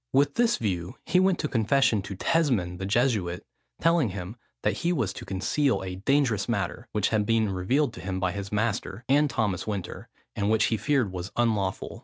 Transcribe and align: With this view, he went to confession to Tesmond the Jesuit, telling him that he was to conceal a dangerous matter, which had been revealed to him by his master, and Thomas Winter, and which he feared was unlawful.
With 0.13 0.33
this 0.33 0.57
view, 0.57 0.97
he 1.05 1.19
went 1.19 1.37
to 1.37 1.47
confession 1.47 2.01
to 2.01 2.15
Tesmond 2.15 2.79
the 2.79 2.87
Jesuit, 2.87 3.45
telling 3.79 4.09
him 4.09 4.35
that 4.63 4.77
he 4.77 4.91
was 4.91 5.13
to 5.13 5.25
conceal 5.25 5.83
a 5.83 5.97
dangerous 5.97 6.49
matter, 6.49 6.87
which 6.91 7.09
had 7.09 7.23
been 7.23 7.51
revealed 7.51 7.93
to 7.93 8.01
him 8.01 8.19
by 8.19 8.31
his 8.31 8.51
master, 8.51 9.05
and 9.07 9.29
Thomas 9.29 9.67
Winter, 9.67 10.09
and 10.35 10.49
which 10.49 10.65
he 10.73 10.77
feared 10.77 11.11
was 11.11 11.31
unlawful. 11.35 11.99